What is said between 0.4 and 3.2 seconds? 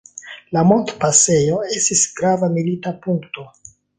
La montpasejo estis grava milita